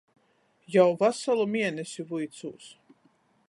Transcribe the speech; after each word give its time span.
Jau 0.75 0.85
vasalu 1.03 1.45
mienesi 1.57 2.09
vuicūs! 2.15 2.75